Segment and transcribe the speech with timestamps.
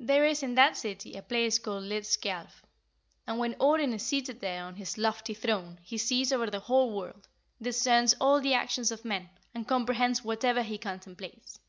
[0.00, 2.62] There is in that city a place called Hlidskjalf,
[3.26, 6.96] and when Odin is seated there on his lofty throne he sees over the whole
[6.96, 7.28] world,
[7.60, 11.60] discerns all the actions of men, and comprehends whatever he contemplates.